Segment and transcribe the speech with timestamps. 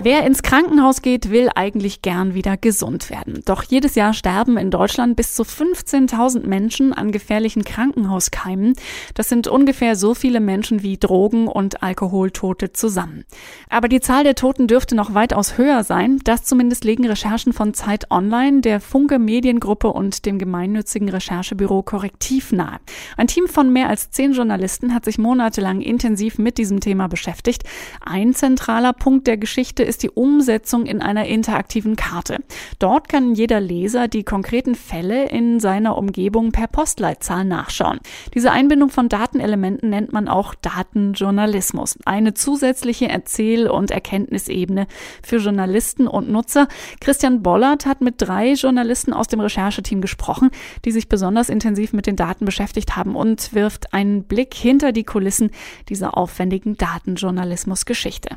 [0.00, 3.42] Wer ins Krankenhaus geht, will eigentlich gern wieder gesund werden.
[3.44, 8.74] Doch jedes Jahr sterben in Deutschland bis zu 15.000 Menschen an gefährlichen Krankenhauskeimen.
[9.14, 13.24] Das sind ungefähr so viele Menschen wie Drogen- und Alkoholtote zusammen.
[13.68, 16.20] Aber die Zahl der Toten dürfte noch weitaus höher sein.
[16.22, 22.52] Das zumindest legen Recherchen von Zeit Online, der Funke Mediengruppe und dem gemeinnützigen Recherchebüro Korrektiv
[22.52, 22.78] nahe.
[23.16, 27.64] Ein Team von mehr als zehn Journalisten hat sich monatelang intensiv mit diesem Thema beschäftigt.
[28.00, 32.38] Ein zentraler Punkt der Geschichte ist die Umsetzung in einer interaktiven Karte.
[32.78, 37.98] Dort kann jeder Leser die konkreten Fälle in seiner Umgebung per Postleitzahl nachschauen.
[38.34, 41.98] Diese Einbindung von Datenelementen nennt man auch Datenjournalismus.
[42.04, 44.86] Eine zusätzliche Erzähl- und Erkenntnisebene
[45.22, 46.68] für Journalisten und Nutzer.
[47.00, 50.50] Christian Bollert hat mit drei Journalisten aus dem Rechercheteam gesprochen,
[50.84, 55.04] die sich besonders intensiv mit den Daten beschäftigt haben und wirft einen Blick hinter die
[55.04, 55.50] Kulissen
[55.88, 58.36] dieser aufwendigen Datenjournalismus-Geschichte.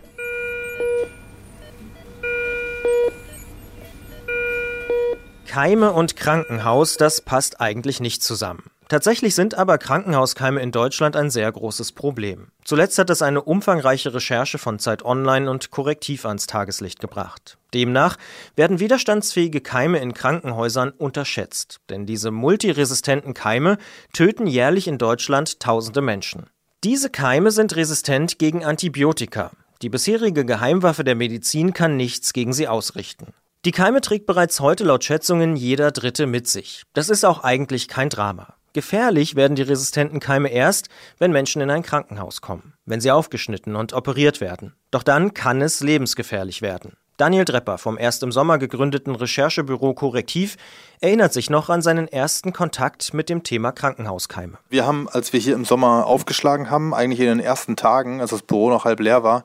[5.51, 8.71] Keime und Krankenhaus, das passt eigentlich nicht zusammen.
[8.87, 12.47] Tatsächlich sind aber Krankenhauskeime in Deutschland ein sehr großes Problem.
[12.63, 17.57] Zuletzt hat es eine umfangreiche Recherche von Zeit Online und Korrektiv ans Tageslicht gebracht.
[17.73, 18.15] Demnach
[18.55, 23.77] werden widerstandsfähige Keime in Krankenhäusern unterschätzt, denn diese multiresistenten Keime
[24.13, 26.45] töten jährlich in Deutschland tausende Menschen.
[26.85, 29.51] Diese Keime sind resistent gegen Antibiotika.
[29.81, 33.33] Die bisherige Geheimwaffe der Medizin kann nichts gegen sie ausrichten.
[33.63, 36.81] Die Keime trägt bereits heute laut Schätzungen jeder Dritte mit sich.
[36.93, 38.55] Das ist auch eigentlich kein Drama.
[38.73, 43.75] Gefährlich werden die resistenten Keime erst, wenn Menschen in ein Krankenhaus kommen, wenn sie aufgeschnitten
[43.75, 44.73] und operiert werden.
[44.89, 46.97] Doch dann kann es lebensgefährlich werden.
[47.17, 50.57] Daniel Drepper vom erst im Sommer gegründeten Recherchebüro Korrektiv
[51.01, 54.59] erinnert sich noch an seinen ersten Kontakt mit dem Thema Krankenhauskeime.
[54.69, 58.29] Wir haben, als wir hier im Sommer aufgeschlagen haben, eigentlich in den ersten Tagen, als
[58.29, 59.43] das Büro noch halb leer war,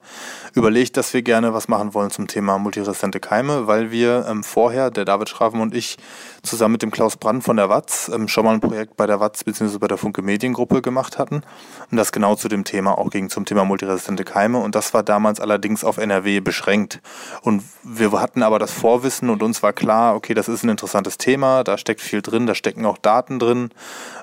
[0.53, 4.91] überlegt, dass wir gerne was machen wollen zum Thema multiresistente Keime, weil wir ähm, vorher,
[4.91, 5.97] der David Schraven und ich,
[6.42, 9.19] zusammen mit dem Klaus Brand von der WATZ ähm, schon mal ein Projekt bei der
[9.19, 9.79] WATZ bzw.
[9.79, 11.42] bei der Funke Mediengruppe gemacht hatten
[11.90, 15.02] und das genau zu dem Thema auch ging, zum Thema multiresistente Keime und das war
[15.02, 17.01] damals allerdings auf NRW beschränkt
[17.42, 21.18] und wir hatten aber das Vorwissen und uns war klar, okay, das ist ein interessantes
[21.18, 23.70] Thema, da steckt viel drin, da stecken auch Daten drin.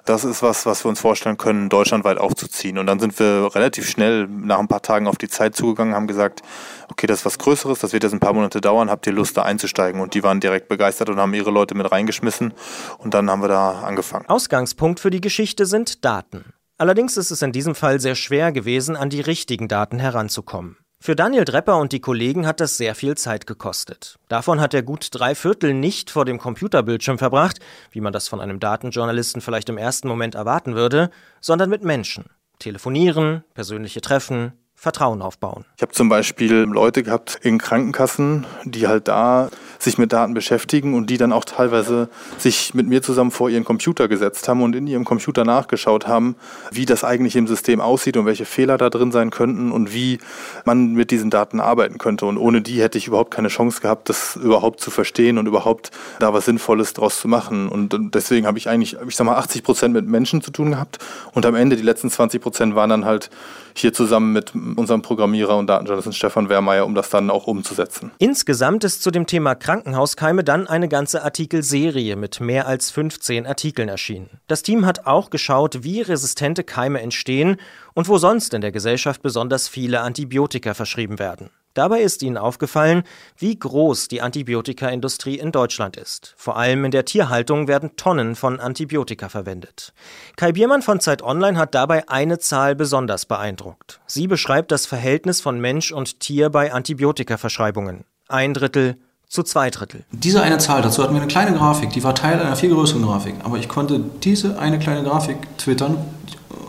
[0.06, 2.78] Das ist was, was wir uns vorstellen können, deutschlandweit aufzuziehen.
[2.78, 6.08] Und dann sind wir relativ schnell nach ein paar Tagen auf die Zeit zugegangen, haben
[6.08, 6.42] gesagt,
[6.90, 9.38] okay, das ist was Größeres, das wird jetzt ein paar Monate dauern, habt ihr Lust
[9.38, 10.02] da einzusteigen?
[10.02, 12.54] Und die waren direkt begeistert und haben ihre Leute mit reingeschmissen.
[12.98, 14.26] Und dann haben wir da angefangen.
[14.28, 16.54] Ausgangspunkt für die Geschichte sind Daten.
[16.78, 20.78] Allerdings ist es in diesem Fall sehr schwer gewesen, an die richtigen Daten heranzukommen.
[21.06, 24.18] Für Daniel Drepper und die Kollegen hat das sehr viel Zeit gekostet.
[24.30, 27.60] Davon hat er gut drei Viertel nicht vor dem Computerbildschirm verbracht,
[27.92, 31.10] wie man das von einem Datenjournalisten vielleicht im ersten Moment erwarten würde,
[31.42, 32.28] sondern mit Menschen.
[32.58, 35.64] Telefonieren, persönliche Treffen, Vertrauen aufbauen.
[35.78, 39.50] Ich habe zum Beispiel Leute gehabt in Krankenkassen, die halt da
[39.80, 43.64] sich mit Daten beschäftigen und die dann auch teilweise sich mit mir zusammen vor ihren
[43.64, 46.36] Computer gesetzt haben und in ihrem Computer nachgeschaut haben,
[46.70, 50.20] wie das eigentlich im System aussieht und welche Fehler da drin sein könnten und wie
[50.66, 52.26] man mit diesen Daten arbeiten könnte.
[52.26, 55.92] Und ohne die hätte ich überhaupt keine Chance gehabt, das überhaupt zu verstehen und überhaupt
[56.20, 57.70] da was Sinnvolles draus zu machen.
[57.70, 61.00] Und deswegen habe ich eigentlich, ich sag mal, 80 Prozent mit Menschen zu tun gehabt
[61.32, 63.30] und am Ende die letzten 20 Prozent waren dann halt
[63.76, 68.12] hier zusammen mit unserem Programmierer und Datenjournalisten Stefan Wehrmeier, um das dann auch umzusetzen.
[68.18, 73.90] Insgesamt ist zu dem Thema Krankenhauskeime dann eine ganze Artikelserie mit mehr als 15 Artikeln
[73.90, 74.30] erschienen.
[74.48, 77.58] Das Team hat auch geschaut, wie resistente Keime entstehen
[77.94, 81.50] und wo sonst in der Gesellschaft besonders viele Antibiotika verschrieben werden.
[81.74, 83.04] Dabei ist ihnen aufgefallen,
[83.38, 86.36] wie groß die Antibiotikaindustrie in Deutschland ist.
[86.38, 89.94] Vor allem in der Tierhaltung werden Tonnen von Antibiotika verwendet.
[90.36, 94.02] Kai Biermann von Zeit Online hat dabei eine Zahl besonders beeindruckt.
[94.06, 98.04] Sie beschreibt das Verhältnis von Mensch und Tier bei Antibiotikaverschreibungen.
[98.28, 98.98] Ein Drittel
[99.28, 100.06] zu zwei Drittel.
[100.12, 103.02] Diese eine Zahl, dazu hatten wir eine kleine Grafik, die war Teil einer viel größeren
[103.02, 103.34] Grafik.
[103.44, 105.98] Aber ich konnte diese eine kleine Grafik twittern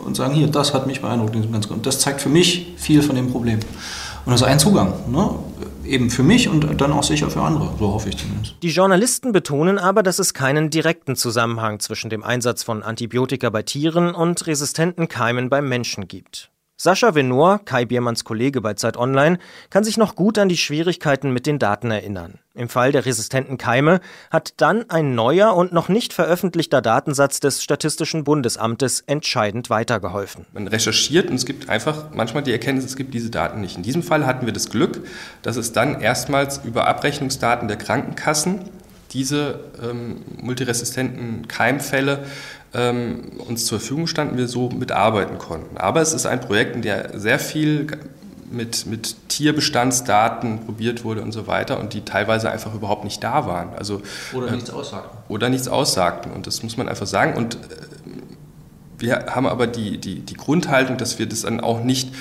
[0.03, 1.35] und sagen, hier, das hat mich beeindruckt.
[1.35, 3.59] Und das zeigt für mich viel von dem Problem.
[4.25, 4.93] Und das ist ein Zugang.
[5.11, 5.29] Ne?
[5.85, 8.55] Eben für mich und dann auch sicher für andere, so hoffe ich zumindest.
[8.63, 13.61] Die Journalisten betonen aber, dass es keinen direkten Zusammenhang zwischen dem Einsatz von Antibiotika bei
[13.61, 16.49] Tieren und resistenten Keimen beim Menschen gibt.
[16.77, 19.39] Sascha Venor, Kai Biermanns Kollege bei Zeit Online,
[19.69, 22.39] kann sich noch gut an die Schwierigkeiten mit den Daten erinnern.
[22.53, 27.63] Im Fall der resistenten Keime hat dann ein neuer und noch nicht veröffentlichter Datensatz des
[27.63, 30.47] Statistischen Bundesamtes entscheidend weitergeholfen.
[30.51, 33.77] Man recherchiert und es gibt einfach manchmal die Erkenntnis, es gibt diese Daten nicht.
[33.77, 35.07] In diesem Fall hatten wir das Glück,
[35.43, 38.69] dass es dann erstmals über Abrechnungsdaten der Krankenkassen
[39.11, 42.25] diese ähm, multiresistenten Keimfälle
[42.75, 45.77] ähm, uns zur Verfügung standen, wir so mitarbeiten konnten.
[45.77, 47.87] Aber es ist ein Projekt, in der sehr viel
[48.51, 53.45] mit, mit Tierbestandsdaten probiert wurde und so weiter und die teilweise einfach überhaupt nicht da
[53.47, 53.69] waren.
[53.75, 54.01] Also,
[54.33, 55.19] oder äh, nichts aussagten.
[55.27, 56.31] Oder nichts aussagten.
[56.31, 57.35] Und das muss man einfach sagen.
[57.35, 57.59] Und äh,
[58.97, 62.13] wir haben aber die, die, die Grundhaltung, dass wir das dann auch nicht,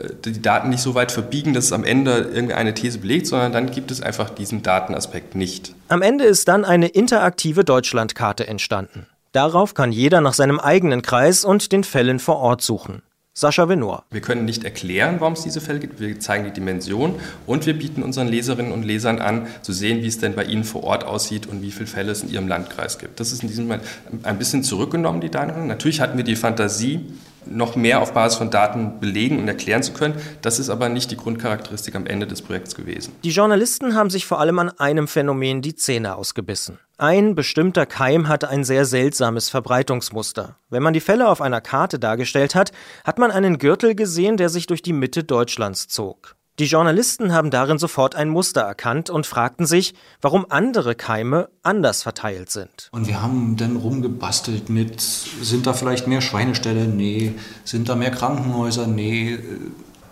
[0.00, 3.52] äh, die Daten nicht so weit verbiegen, dass es am Ende irgendeine These belegt, sondern
[3.52, 5.74] dann gibt es einfach diesen Datenaspekt nicht.
[5.88, 9.06] Am Ende ist dann eine interaktive Deutschlandkarte entstanden.
[9.32, 13.00] Darauf kann jeder nach seinem eigenen Kreis und den Fällen vor Ort suchen.
[13.32, 14.04] Sascha Venor.
[14.10, 16.00] Wir können nicht erklären, warum es diese Fälle gibt.
[16.00, 17.14] Wir zeigen die Dimension
[17.46, 20.64] und wir bieten unseren Leserinnen und Lesern an, zu sehen, wie es denn bei ihnen
[20.64, 23.20] vor Ort aussieht und wie viele Fälle es in ihrem Landkreis gibt.
[23.20, 23.84] Das ist in diesem Moment
[24.22, 25.66] ein bisschen zurückgenommen, die Daten.
[25.66, 27.00] Natürlich hatten wir die Fantasie,
[27.46, 30.14] noch mehr auf Basis von Daten belegen und erklären zu können.
[30.42, 33.14] Das ist aber nicht die Grundcharakteristik am Ende des Projekts gewesen.
[33.24, 36.78] Die Journalisten haben sich vor allem an einem Phänomen die Zähne ausgebissen.
[37.02, 40.54] Ein bestimmter Keim hatte ein sehr seltsames Verbreitungsmuster.
[40.70, 42.70] Wenn man die Fälle auf einer Karte dargestellt hat,
[43.02, 46.36] hat man einen Gürtel gesehen, der sich durch die Mitte Deutschlands zog.
[46.60, 52.04] Die Journalisten haben darin sofort ein Muster erkannt und fragten sich, warum andere Keime anders
[52.04, 52.88] verteilt sind.
[52.92, 56.86] Und wir haben dann rumgebastelt mit, sind da vielleicht mehr Schweineställe?
[56.86, 57.34] Nee.
[57.64, 58.86] Sind da mehr Krankenhäuser?
[58.86, 59.40] Nee.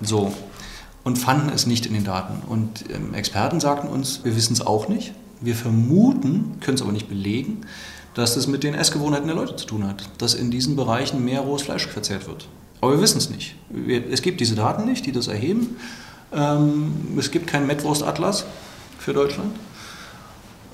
[0.00, 0.34] So.
[1.04, 2.42] Und fanden es nicht in den Daten.
[2.48, 5.14] Und ähm, Experten sagten uns, wir wissen es auch nicht.
[5.40, 7.62] Wir vermuten, können es aber nicht belegen,
[8.14, 10.08] dass es mit den Essgewohnheiten der Leute zu tun hat.
[10.18, 12.48] Dass in diesen Bereichen mehr rohes Fleisch verzehrt wird.
[12.80, 13.56] Aber wir wissen es nicht.
[14.10, 15.76] Es gibt diese Daten nicht, die das erheben.
[16.32, 18.44] Ähm, es gibt keinen Mettwurst-Atlas
[18.98, 19.54] für Deutschland.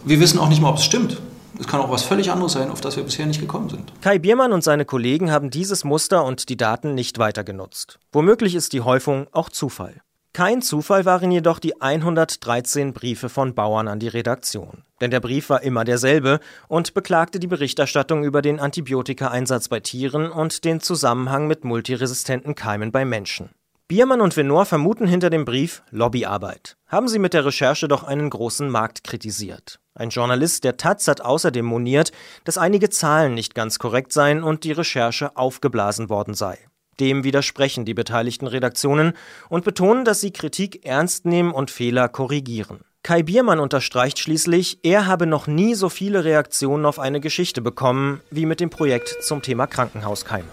[0.05, 1.21] Wir wissen auch nicht mal, ob es stimmt.
[1.59, 3.93] Es kann auch was völlig anderes sein, auf das wir bisher nicht gekommen sind.
[4.03, 7.99] Kai Biermann und seine Kollegen haben dieses Muster und die Daten nicht weiter genutzt.
[8.13, 10.03] Womöglich ist die Häufung auch Zufall.
[10.37, 14.83] Kein Zufall waren jedoch die 113 Briefe von Bauern an die Redaktion.
[15.01, 20.31] Denn der Brief war immer derselbe und beklagte die Berichterstattung über den Antibiotikaeinsatz bei Tieren
[20.31, 23.49] und den Zusammenhang mit multiresistenten Keimen bei Menschen.
[23.89, 26.77] Biermann und Venor vermuten hinter dem Brief Lobbyarbeit.
[26.87, 29.81] Haben sie mit der Recherche doch einen großen Markt kritisiert.
[29.95, 32.13] Ein Journalist der Taz hat außerdem moniert,
[32.45, 36.59] dass einige Zahlen nicht ganz korrekt seien und die Recherche aufgeblasen worden sei.
[37.01, 39.13] Dem widersprechen die beteiligten Redaktionen
[39.49, 42.81] und betonen, dass sie Kritik ernst nehmen und Fehler korrigieren.
[43.03, 48.21] Kai Biermann unterstreicht schließlich, er habe noch nie so viele Reaktionen auf eine Geschichte bekommen
[48.31, 50.49] wie mit dem Projekt zum Thema Krankenhauskeime.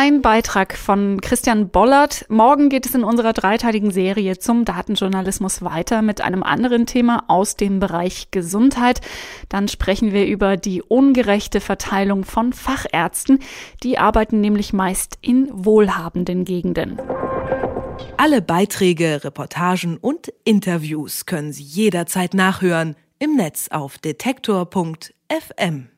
[0.00, 2.24] Ein Beitrag von Christian Bollert.
[2.28, 7.56] Morgen geht es in unserer dreiteiligen Serie zum Datenjournalismus weiter mit einem anderen Thema aus
[7.56, 9.00] dem Bereich Gesundheit.
[9.48, 13.40] Dann sprechen wir über die ungerechte Verteilung von Fachärzten.
[13.82, 17.02] Die arbeiten nämlich meist in wohlhabenden Gegenden.
[18.16, 25.88] Alle Beiträge, Reportagen und Interviews können Sie jederzeit nachhören im Netz auf detektor.fm.